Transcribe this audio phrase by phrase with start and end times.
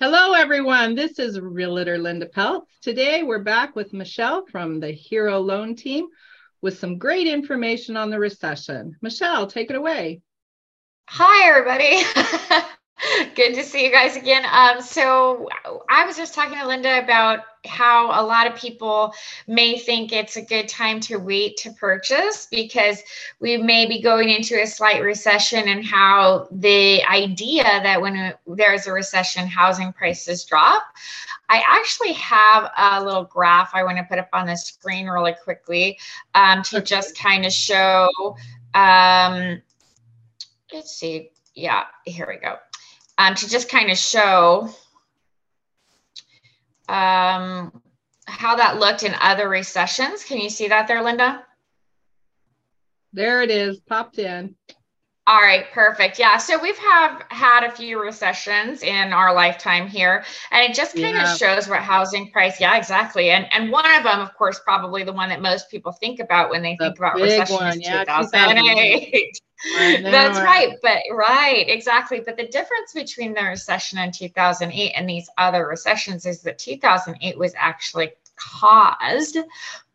[0.00, 0.94] Hello, everyone.
[0.94, 2.68] This is Realtor Linda Peltz.
[2.82, 6.06] Today, we're back with Michelle from the Hero Loan Team
[6.62, 8.94] with some great information on the recession.
[9.02, 10.22] Michelle, take it away.
[11.08, 12.68] Hi, everybody.
[13.34, 14.44] Good to see you guys again.
[14.50, 15.48] Um, so
[15.88, 19.12] I was just talking to Linda about how a lot of people
[19.46, 23.02] may think it's a good time to wait to purchase because
[23.40, 28.86] we may be going into a slight recession and how the idea that when there's
[28.86, 30.82] a recession, housing prices drop.
[31.48, 35.34] I actually have a little graph I want to put up on the screen really
[35.42, 35.98] quickly
[36.34, 38.10] um, to just kind of show.
[38.74, 39.62] Um,
[40.72, 41.30] let's see.
[41.54, 42.58] Yeah, here we go
[43.18, 44.70] um, to just kind of show
[46.88, 47.82] um,
[48.26, 50.24] how that looked in other recessions.
[50.24, 51.44] Can you see that there, Linda?
[53.12, 54.54] There it is, popped in.
[55.28, 56.18] All right, perfect.
[56.18, 60.94] Yeah, so we've have had a few recessions in our lifetime here, and it just
[60.94, 61.30] kind yeah.
[61.30, 62.58] of shows what housing price.
[62.58, 63.28] Yeah, exactly.
[63.28, 66.48] And and one of them, of course, probably the one that most people think about
[66.48, 69.38] when they the think about recession one, is yeah, 2008.
[70.02, 72.20] That's right, but right, exactly.
[72.24, 77.36] But the difference between the recession in 2008 and these other recessions is that 2008
[77.36, 79.36] was actually caused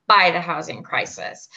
[0.05, 1.49] by the housing crisis.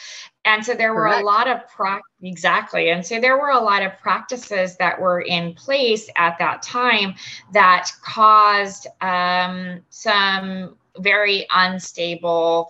[0.47, 2.89] And so there were a lot of pra- exactly.
[2.89, 7.15] And so there were a lot of practices that were in place at that time
[7.51, 12.69] that caused um, some very unstable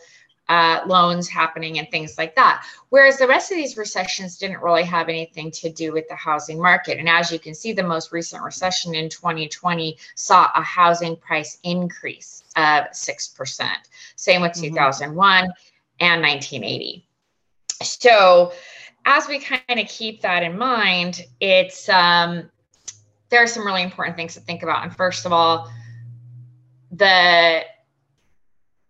[0.49, 2.65] uh, loans happening and things like that.
[2.89, 6.59] Whereas the rest of these recessions didn't really have anything to do with the housing
[6.59, 6.97] market.
[6.97, 11.59] And as you can see, the most recent recession in 2020 saw a housing price
[11.61, 13.69] increase of 6%.
[14.15, 14.73] Same with mm-hmm.
[14.73, 15.43] 2001
[15.99, 17.06] and 1980.
[17.81, 18.53] So,
[19.05, 22.49] as we kind of keep that in mind, it's um,
[23.29, 24.83] there are some really important things to think about.
[24.83, 25.71] And first of all,
[26.91, 27.63] the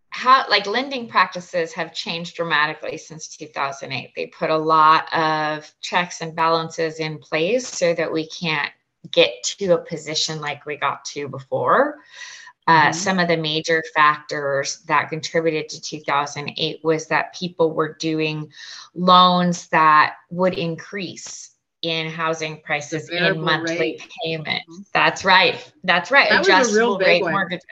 [0.09, 4.13] how like lending practices have changed dramatically since 2008.
[4.15, 8.71] They put a lot of checks and balances in place so that we can't
[9.11, 11.97] get to a position like we got to before.
[12.67, 12.93] Uh, mm-hmm.
[12.93, 18.51] Some of the major factors that contributed to 2008 was that people were doing
[18.93, 21.51] loans that would increase
[21.81, 24.09] in housing prices in monthly rate.
[24.23, 24.63] payment.
[24.69, 24.81] Mm-hmm.
[24.93, 25.71] That's right.
[25.83, 26.29] That's right.
[26.29, 27.31] That Adjustable rate one.
[27.31, 27.65] mortgages.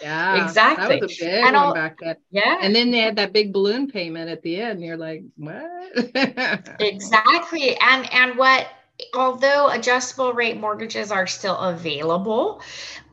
[0.00, 1.00] Yeah, exactly.
[1.00, 2.16] That was a big and one back then.
[2.30, 4.82] Yeah, and then they had that big balloon payment at the end.
[4.82, 5.64] You're like, what?
[6.80, 7.76] exactly.
[7.78, 8.68] And and what
[9.14, 12.62] although adjustable rate mortgages are still available,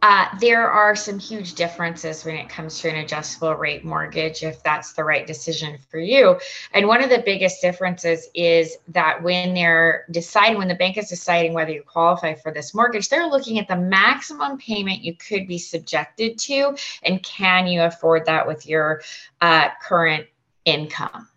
[0.02, 4.64] uh, there are some huge differences when it comes to an adjustable rate mortgage if
[4.64, 6.40] that's the right decision for you.
[6.74, 11.10] And one of the biggest differences is that when they're deciding, when the bank is
[11.10, 15.48] deciding whether you qualify for this mortgage, they're looking at the maximum payment you could
[15.48, 19.02] be subjected to and can you afford that with your
[19.42, 20.28] uh, current
[20.64, 21.28] income.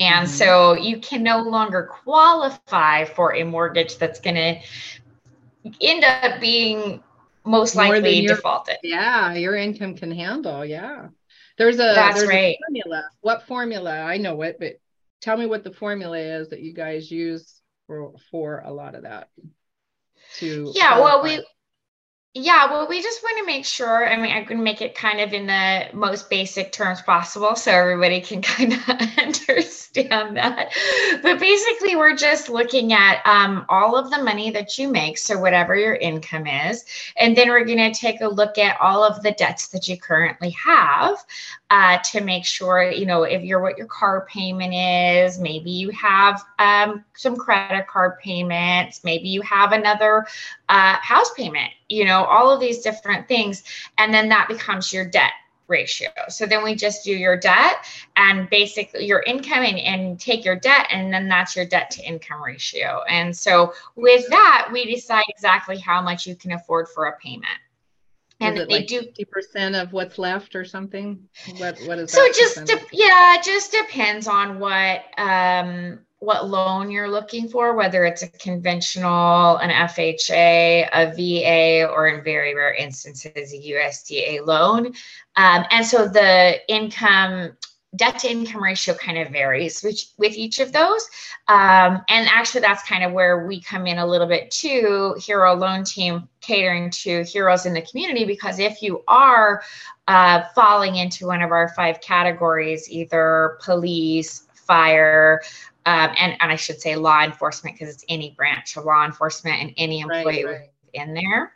[0.00, 0.34] And mm-hmm.
[0.34, 4.60] so you can no longer qualify for a mortgage that's going to
[5.80, 7.02] end up being
[7.44, 8.78] most likely your, defaulted.
[8.82, 10.64] Yeah, your income can handle.
[10.64, 11.08] Yeah.
[11.58, 12.56] There's a that's there's right.
[12.56, 13.04] A formula.
[13.20, 14.00] What formula?
[14.00, 14.80] I know it, but
[15.20, 19.02] tell me what the formula is that you guys use for for a lot of
[19.02, 19.28] that.
[20.36, 21.04] To yeah, qualify.
[21.04, 21.46] well, we
[22.34, 24.08] yeah, well, we just want to make sure.
[24.08, 27.72] I mean, I can make it kind of in the most basic terms possible so
[27.72, 30.72] everybody can kind of understand that.
[31.24, 35.40] But basically, we're just looking at um, all of the money that you make, so
[35.40, 36.84] whatever your income is.
[37.16, 39.98] And then we're going to take a look at all of the debts that you
[39.98, 41.16] currently have
[41.70, 45.90] uh, to make sure, you know, if you're what your car payment is, maybe you
[45.90, 50.26] have um, some credit card payments, maybe you have another
[50.68, 53.64] uh, house payment you know, all of these different things.
[53.98, 55.32] And then that becomes your debt
[55.66, 56.08] ratio.
[56.28, 57.84] So then we just do your debt
[58.16, 62.02] and basically your income and, and take your debt, and then that's your debt to
[62.02, 63.02] income ratio.
[63.08, 67.46] And so with that, we decide exactly how much you can afford for a payment.
[68.40, 71.28] And they like do 50% of what's left or something.
[71.58, 76.90] What what is so just de- yeah, it just depends on what um what loan
[76.90, 82.74] you're looking for, whether it's a conventional, an FHA, a VA, or in very rare
[82.74, 84.86] instances, a USDA loan.
[85.36, 87.52] Um, and so the income
[87.96, 91.08] debt to income ratio kind of varies which, with each of those.
[91.48, 95.54] Um, and actually, that's kind of where we come in a little bit too, Hero
[95.54, 99.62] Loan Team catering to heroes in the community, because if you are
[100.06, 105.42] uh, falling into one of our five categories, either police, fire,
[105.86, 109.60] um, and, and I should say law enforcement because it's any branch of law enforcement
[109.60, 110.70] and any employee right, right.
[110.86, 111.52] within there.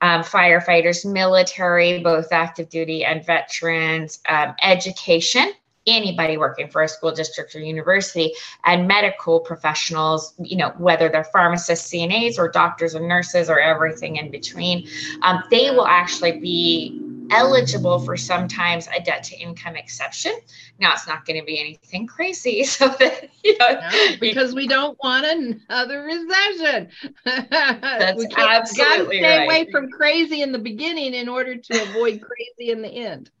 [0.00, 5.52] Um, firefighters, military, both active duty and veterans, um, education
[5.86, 8.32] anybody working for a school district or university
[8.64, 14.16] and medical professionals you know whether they're pharmacists cnas or doctors and nurses or everything
[14.16, 14.86] in between
[15.22, 20.32] um, they will actually be eligible for sometimes a debt to income exception.
[20.78, 24.66] Now it's not going to be anything crazy, so that you know no, because we
[24.66, 26.88] don't want another recession.
[27.24, 29.44] That's we absolutely stay right.
[29.44, 33.30] away from crazy in the beginning in order to avoid crazy in the end.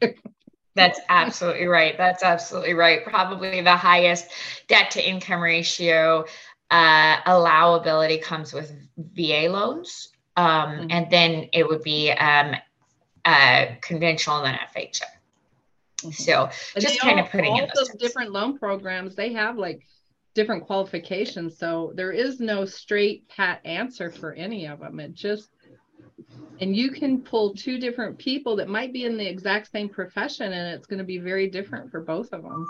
[0.76, 1.98] That's absolutely right.
[1.98, 3.04] That's absolutely right.
[3.04, 4.30] Probably the highest
[4.68, 6.24] debt to income ratio
[6.70, 10.08] uh, allowability comes with VA loans.
[10.36, 10.86] Um, mm-hmm.
[10.90, 12.54] And then it would be um,
[13.24, 15.02] uh, conventional and FHA.
[16.02, 16.10] Mm-hmm.
[16.10, 19.58] So just kind all, of putting all in those, those different loan programs, they have
[19.58, 19.86] like
[20.34, 21.58] different qualifications.
[21.58, 25.00] So there is no straight pat answer for any of them.
[25.00, 25.50] It just
[26.60, 30.52] and you can pull two different people that might be in the exact same profession
[30.52, 32.66] and it's going to be very different for both of them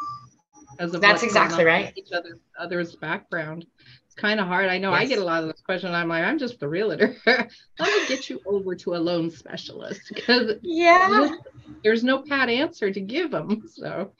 [0.78, 3.66] as of that's exactly right each other other's background
[4.20, 5.00] kind of hard i know yes.
[5.00, 8.08] i get a lot of those questions i'm like i'm just the realtor let me
[8.08, 11.30] get you over to a loan specialist because yeah
[11.82, 14.12] there's no pat answer to give them so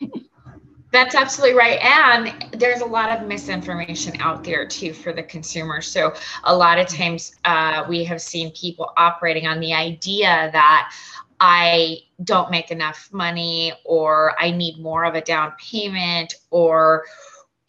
[0.93, 1.79] That's absolutely right.
[1.81, 5.81] And there's a lot of misinformation out there too for the consumer.
[5.81, 6.15] So,
[6.45, 10.93] a lot of times uh, we have seen people operating on the idea that
[11.41, 17.05] I don't make enough money or I need more of a down payment or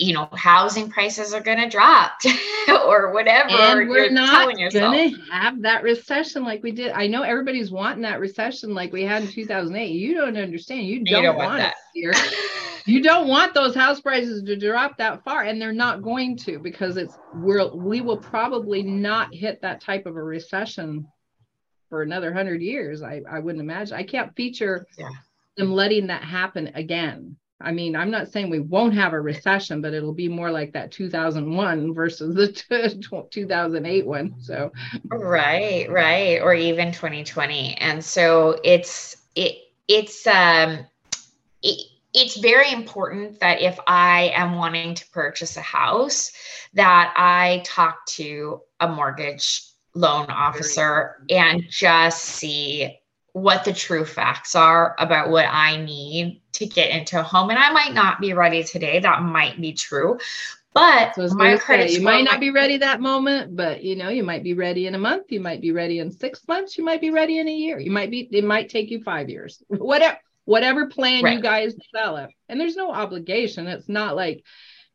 [0.01, 2.13] you know housing prices are going to drop
[2.88, 6.92] or whatever and we're not going to have that recession like we did.
[6.92, 10.88] I know everybody's wanting that recession like we had in 2008 you don't understand.
[10.88, 11.75] You don't, you don't want, want that.
[11.94, 12.13] here.
[12.88, 16.57] You don't want those house prices to drop that far and they're not going to
[16.57, 21.07] because it's we're we will probably not hit that type of a recession
[21.89, 23.95] for another 100 years i i wouldn't imagine.
[23.95, 25.09] I can't feature yeah.
[25.57, 29.81] them letting that happen again i mean i'm not saying we won't have a recession
[29.81, 34.71] but it'll be more like that 2001 versus the 2008 one so.
[35.05, 40.85] Right right or even 2020 and so it's it it's um
[41.61, 46.31] it, it's very important that if I am wanting to purchase a house,
[46.73, 52.99] that I talk to a mortgage loan officer and just see
[53.33, 57.49] what the true facts are about what I need to get into a home.
[57.49, 58.99] And I might not be ready today.
[58.99, 60.19] That might be true.
[60.73, 64.07] But so my credit say, you might not be ready that moment, but you know,
[64.09, 66.85] you might be ready in a month, you might be ready in six months, you
[66.85, 67.77] might be ready in a year.
[67.77, 69.61] You might be, it might take you five years.
[69.67, 71.35] Whatever whatever plan right.
[71.35, 72.31] you guys develop.
[72.49, 73.67] And there's no obligation.
[73.67, 74.43] It's not like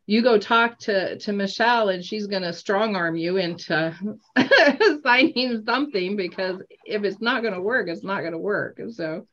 [0.07, 3.95] you go talk to to Michelle and she's going to strong arm you into
[5.03, 8.81] signing something because if it's not going to work, it's not going to work.
[8.91, 9.27] So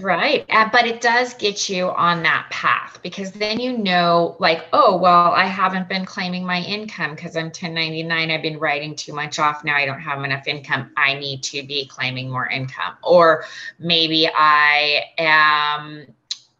[0.00, 0.44] Right.
[0.48, 4.96] Uh, but it does get you on that path because then you know, like, oh,
[4.96, 8.30] well, I haven't been claiming my income because I'm 1099.
[8.30, 9.64] I've been writing too much off.
[9.64, 10.90] Now I don't have enough income.
[10.96, 12.96] I need to be claiming more income.
[13.02, 13.44] Or
[13.78, 16.06] maybe I am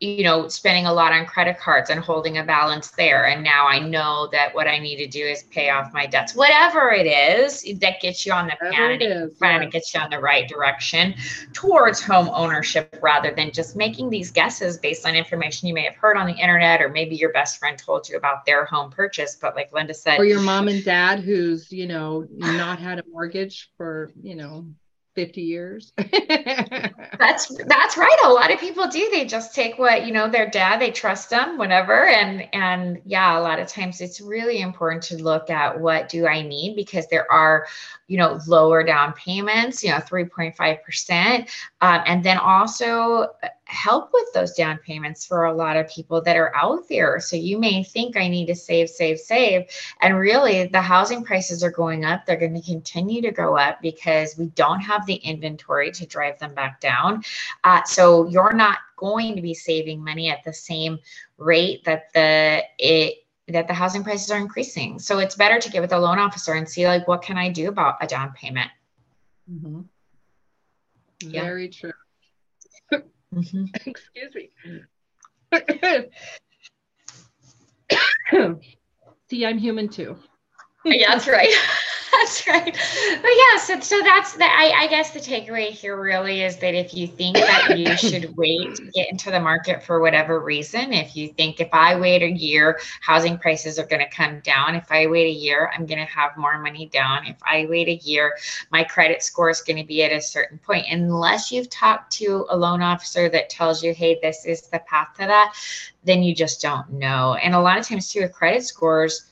[0.00, 3.26] you know, spending a lot on credit cards and holding a balance there.
[3.26, 6.36] And now I know that what I need to do is pay off my debts.
[6.36, 9.02] Whatever it is that gets you on the plan and
[9.42, 9.64] yeah.
[9.66, 11.14] gets you on the right direction
[11.52, 15.96] towards home ownership rather than just making these guesses based on information you may have
[15.96, 19.36] heard on the internet or maybe your best friend told you about their home purchase.
[19.40, 23.02] But like Linda said, or your mom and dad who's, you know, not had a
[23.10, 24.64] mortgage for, you know,
[25.18, 25.92] 50 years.
[25.96, 28.18] that's that's right.
[28.24, 29.08] A lot of people do.
[29.10, 32.06] They just take what, you know, their dad, they trust them, whatever.
[32.06, 36.28] And and yeah, a lot of times it's really important to look at what do
[36.28, 37.66] I need because there are,
[38.06, 41.48] you know, lower down payments, you know, 3.5%.
[41.80, 43.26] Um, and then also
[43.68, 47.20] help with those down payments for a lot of people that are out there.
[47.20, 49.66] So you may think I need to save, save, save.
[50.00, 52.24] And really, the housing prices are going up.
[52.24, 56.38] They're going to continue to go up because we don't have the inventory to drive
[56.38, 57.22] them back down.
[57.62, 60.98] Uh, so you're not going to be saving money at the same
[61.36, 64.98] rate that the it that the housing prices are increasing.
[64.98, 67.50] So it's better to get with a loan officer and see like what can I
[67.50, 68.70] do about a down payment.
[69.50, 69.80] Mm-hmm.
[71.30, 71.92] Very true.
[73.34, 73.64] Mm-hmm.
[73.86, 74.50] Excuse me.
[79.30, 80.16] See, I'm human too.
[80.84, 81.52] yeah, that's right.
[82.28, 82.76] That's right.
[83.22, 86.74] But yeah, so so that's the I, I guess the takeaway here really is that
[86.74, 90.92] if you think that you should wait to get into the market for whatever reason,
[90.92, 94.74] if you think if I wait a year, housing prices are going to come down.
[94.74, 97.26] If I wait a year, I'm going to have more money down.
[97.26, 98.36] If I wait a year,
[98.70, 100.86] my credit score is going to be at a certain point.
[100.90, 105.14] Unless you've talked to a loan officer that tells you, hey, this is the path
[105.14, 105.54] to that,
[106.04, 107.34] then you just don't know.
[107.34, 109.27] And a lot of times too with credit scores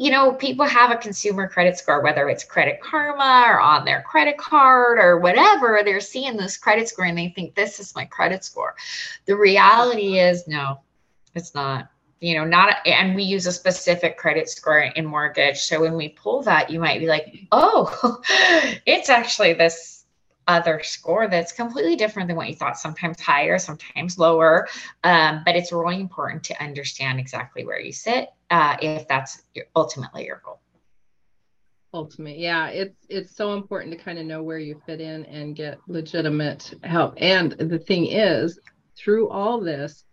[0.00, 4.00] you know, people have a consumer credit score, whether it's Credit Karma or on their
[4.00, 8.06] credit card or whatever, they're seeing this credit score and they think this is my
[8.06, 8.74] credit score.
[9.26, 10.80] The reality is, no,
[11.34, 11.90] it's not.
[12.18, 15.58] You know, not, and we use a specific credit score in mortgage.
[15.58, 18.22] So when we pull that, you might be like, oh,
[18.86, 20.06] it's actually this
[20.48, 24.66] other score that's completely different than what you thought, sometimes higher, sometimes lower.
[25.04, 29.42] Um, but it's really important to understand exactly where you sit uh, if that's
[29.76, 30.60] ultimately your goal.
[31.92, 35.56] Ultimate, yeah, it's it's so important to kind of know where you fit in and
[35.56, 37.14] get legitimate help.
[37.16, 38.60] And the thing is,
[38.96, 40.04] through all this,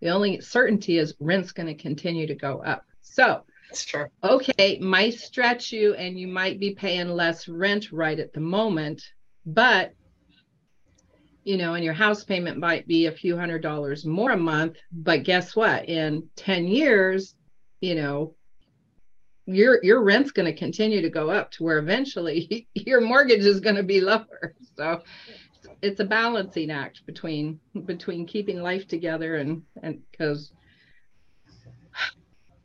[0.00, 2.84] the only certainty is rent's going to continue to go up.
[3.00, 4.06] So that's true.
[4.22, 9.02] Okay, might stretch you, and you might be paying less rent right at the moment,
[9.44, 9.92] but
[11.48, 14.76] you know, and your house payment might be a few hundred dollars more a month.
[14.92, 15.88] But guess what?
[15.88, 17.34] In 10 years,
[17.80, 18.34] you know,
[19.46, 23.60] your your rent's going to continue to go up to where eventually your mortgage is
[23.60, 24.54] going to be lower.
[24.76, 25.02] So
[25.82, 30.52] it's a balancing act between between keeping life together and and because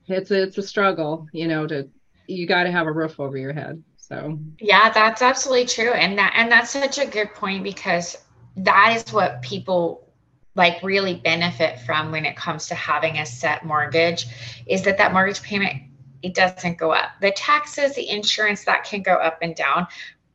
[0.08, 1.90] it's a, it's a struggle, you know, to
[2.28, 3.82] you got to have a roof over your head.
[3.98, 8.18] So yeah, that's absolutely true, and that and that's such a good point because
[8.58, 10.13] that is what people
[10.56, 14.28] like really benefit from when it comes to having a set mortgage
[14.68, 15.84] is that that mortgage payment
[16.22, 17.10] it doesn't go up.
[17.20, 19.88] The taxes the insurance that can go up and down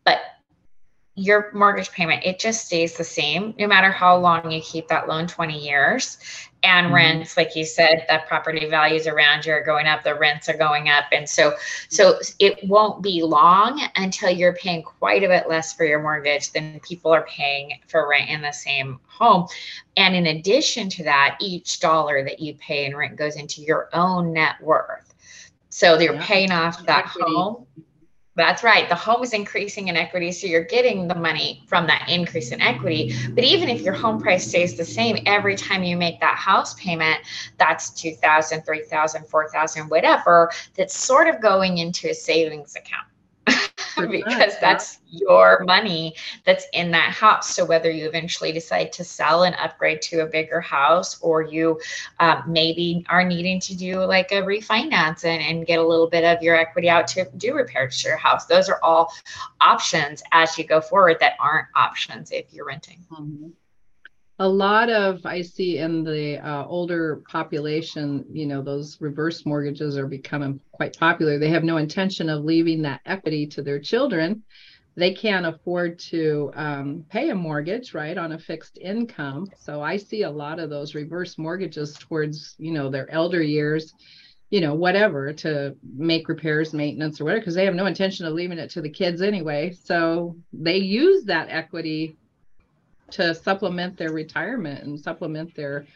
[0.05, 0.19] but
[1.19, 5.09] your mortgage payment it just stays the same no matter how long you keep that
[5.09, 6.19] loan 20 years.
[6.63, 6.95] And mm-hmm.
[6.95, 10.57] rents like you said the property values around you are going up the rents are
[10.57, 11.05] going up.
[11.13, 11.55] And so
[11.89, 16.53] so it won't be long until you're paying quite a bit less for your mortgage
[16.53, 19.49] than people are paying for rent in the same home.
[19.97, 23.89] And in addition to that each dollar that you pay in rent goes into your
[23.93, 25.15] own net worth.
[25.71, 26.27] So you're yeah.
[26.27, 27.67] paying off that home
[28.39, 28.89] that's right.
[28.89, 30.31] The home is increasing in equity.
[30.33, 33.15] So you're getting the money from that increase in equity.
[33.31, 36.75] But even if your home price stays the same, every time you make that house
[36.75, 37.19] payment,
[37.59, 43.08] that's 2000, 3000, 4000, whatever, that's sort of going into a savings account.
[44.11, 46.15] because that's your money
[46.45, 47.55] that's in that house.
[47.55, 51.81] So whether you eventually decide to sell and upgrade to a bigger house, or you
[52.21, 56.25] um, maybe are needing to do like a refinance and, and get a little bit
[56.25, 59.13] of your equity out to do repairs to your house, those are all
[59.61, 63.05] options as you go forward that aren't options if you're renting.
[63.11, 63.49] Mm-hmm
[64.41, 69.97] a lot of i see in the uh, older population you know those reverse mortgages
[69.97, 71.39] are becoming quite popular.
[71.39, 74.45] They have no intention of leaving that equity to their children.
[74.95, 79.49] They can't afford to um, pay a mortgage right on a fixed income.
[79.59, 83.93] So i see a lot of those reverse mortgages towards you know their elder years
[84.51, 88.33] you know whatever to make repairs maintenance or whatever because they have no intention of
[88.33, 89.73] leaving it to the kids anyway.
[89.73, 92.17] So they use that equity
[93.13, 95.87] to supplement their retirement and supplement their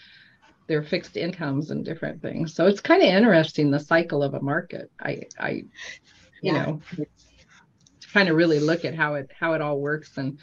[0.69, 2.55] their fixed incomes and different things.
[2.55, 4.91] So it's kind of interesting the cycle of a market.
[5.01, 6.67] I I you yeah.
[6.67, 10.39] know to kind of really look at how it how it all works and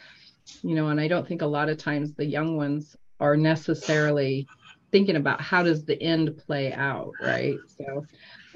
[0.63, 4.47] you know and I don't think a lot of times the young ones are necessarily
[4.91, 7.57] thinking about how does the end play out, right?
[7.77, 8.05] So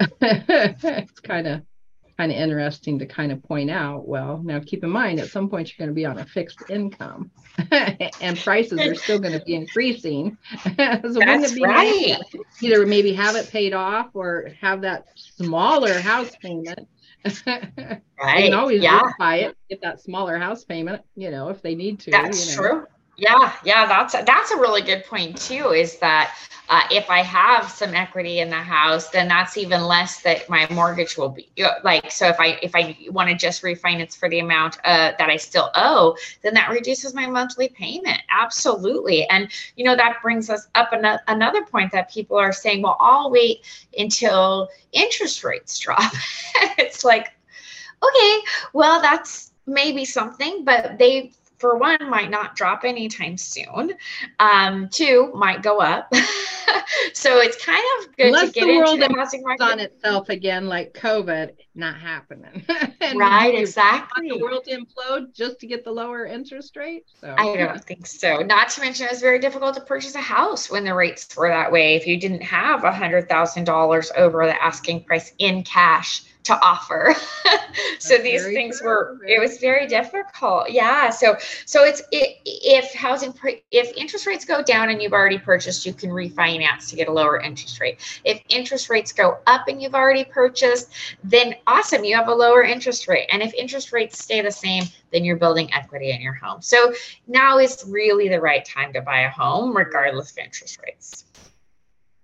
[0.20, 1.62] it's kind of
[2.16, 5.48] kind of interesting to kind of point out well now keep in mind at some
[5.48, 7.30] point you're going to be on a fixed income
[8.20, 12.18] and prices are still going to be increasing so That's wouldn't it be right.
[12.18, 16.88] nice either maybe have it paid off or have that smaller house payment
[17.46, 19.00] right they can always yeah.
[19.18, 22.62] buy it get that smaller house payment you know if they need to That's you
[22.62, 22.68] know.
[22.68, 25.70] true yeah, yeah, that's that's a really good point too.
[25.70, 26.34] Is that
[26.68, 30.66] uh, if I have some equity in the house, then that's even less that my
[30.70, 31.48] mortgage will be
[31.82, 32.10] like.
[32.10, 35.36] So if I if I want to just refinance for the amount uh, that I
[35.36, 38.20] still owe, then that reduces my monthly payment.
[38.30, 42.82] Absolutely, and you know that brings us up an- another point that people are saying,
[42.82, 43.60] well, I'll wait
[43.96, 46.12] until interest rates drop.
[46.78, 47.32] it's like,
[48.02, 48.38] okay,
[48.72, 53.92] well, that's maybe something, but they for one, might not drop anytime soon.
[54.38, 56.12] Um, two, might go up.
[57.12, 59.62] so it's kind of good Unless to get the world into the housing market.
[59.62, 62.64] on itself again, like COVID, not happening.
[63.14, 64.28] right, exactly.
[64.28, 67.04] the world to implode just to get the lower interest rate.
[67.20, 68.38] So I don't think so.
[68.38, 71.48] Not to mention, it was very difficult to purchase a house when the rates were
[71.48, 71.94] that way.
[71.94, 76.54] If you didn't have a hundred thousand dollars over the asking price in cash to
[76.62, 77.14] offer.
[77.98, 78.88] so these things true.
[78.88, 80.70] were it was very difficult.
[80.70, 81.10] Yeah.
[81.10, 81.36] So
[81.66, 83.34] so it's it, if housing
[83.70, 87.12] if interest rates go down and you've already purchased, you can refinance to get a
[87.12, 87.98] lower interest rate.
[88.24, 90.92] If interest rates go up and you've already purchased,
[91.24, 93.28] then awesome, you have a lower interest rate.
[93.32, 96.60] And if interest rates stay the same, then you're building equity in your home.
[96.60, 96.92] So
[97.26, 101.24] now is really the right time to buy a home regardless of interest rates.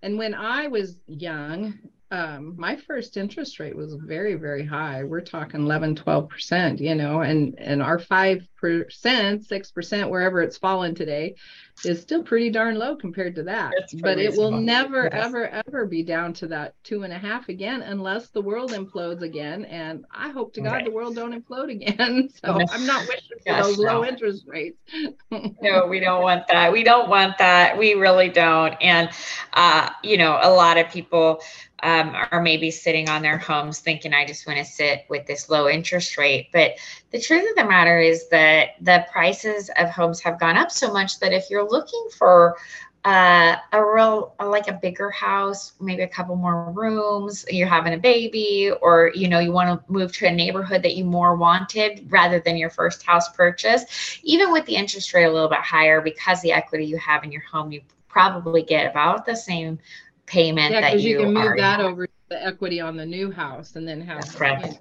[0.03, 1.79] And when I was young,
[2.11, 5.05] um, my first interest rate was very, very high.
[5.05, 11.37] We're talking 11, 12%, you know, and, and our 5%, 6%, wherever it's fallen today,
[11.85, 13.73] is still pretty darn low compared to that.
[14.01, 15.27] But it will never, yes.
[15.27, 19.23] ever, ever be down to that two and a half again unless the world implodes
[19.23, 19.65] again.
[19.67, 20.85] And I hope to God right.
[20.85, 22.29] the world don't implode again.
[22.41, 23.85] So I'm not wishing for Gosh, those no.
[23.85, 24.79] low interest rates.
[25.31, 26.73] no, we don't want that.
[26.73, 27.77] We don't want that.
[27.77, 28.75] We really don't.
[28.81, 29.11] And,
[29.53, 31.41] uh, you know, a lot of people
[31.83, 35.49] um, are maybe sitting on their homes thinking, I just want to sit with this
[35.49, 36.49] low interest rate.
[36.53, 36.73] But
[37.11, 40.93] the truth of the matter is that the prices of homes have gone up so
[40.93, 42.57] much that if you're looking for
[43.05, 47.99] uh, a real like a bigger house maybe a couple more rooms you're having a
[47.99, 52.07] baby or you know you want to move to a neighborhood that you more wanted
[52.11, 56.03] rather than your first house purchase even with the interest rate a little bit higher
[56.03, 59.79] because the equity you have in your home you probably get about the same
[60.27, 63.31] payment yeah, that you, you can move that over to the equity on the new
[63.31, 64.79] house and then have That's correct.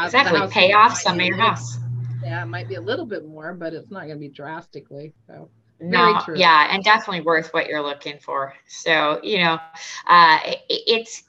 [0.00, 0.48] Know, exactly.
[0.48, 1.78] pay off some of your house.
[2.22, 5.14] Yeah it might be a little bit more but it's not going to be drastically
[5.26, 5.48] so.
[5.80, 8.54] No yeah and definitely worth what you're looking for.
[8.66, 9.58] So you know
[10.06, 11.22] uh, it, it's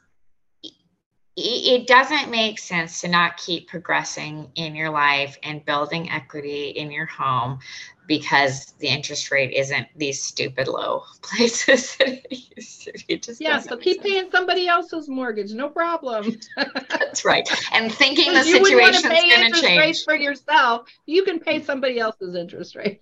[1.39, 6.89] it doesn't make sense to not keep progressing in your life and building equity in
[6.89, 7.60] your home
[8.08, 14.08] because the interest rate isn't these stupid low places it just yeah so keep sense.
[14.08, 16.38] paying somebody else's mortgage no problem.
[16.89, 17.48] That's right.
[17.72, 20.03] And thinking the situation's going to change.
[20.03, 23.01] for yourself you can pay somebody else's interest rate.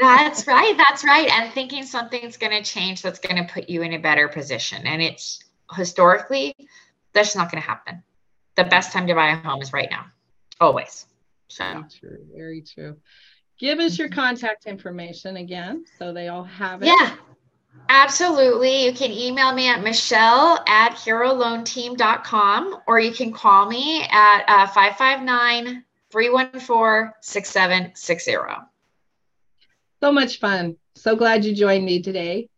[0.00, 1.30] That's right that's right.
[1.30, 4.84] And thinking something's going to change that's going to put you in a better position.
[4.86, 5.44] And it's
[5.76, 6.56] historically
[7.12, 8.02] that's just not going to happen
[8.56, 10.06] the best time to buy a home is right now
[10.60, 11.06] always
[11.48, 12.96] so very true very true
[13.58, 16.86] give us your contact information again so they all have it.
[16.86, 17.16] Yeah,
[17.88, 18.84] absolutely.
[18.84, 24.66] You can email me at michelle at heroloanteam.com or you can call me at uh,
[24.68, 28.36] 559 314 6760.
[30.00, 30.76] So much fun.
[30.94, 32.48] So glad you joined me today.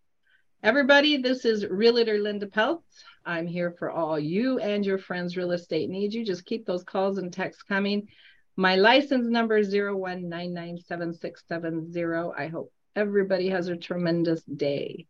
[0.63, 2.83] Everybody, this is Realtor Linda Peltz.
[3.25, 6.13] I'm here for all you and your friends' real estate needs.
[6.15, 8.09] You just keep those calls and texts coming.
[8.57, 12.35] My license number is 01997670.
[12.37, 15.07] I hope everybody has a tremendous day.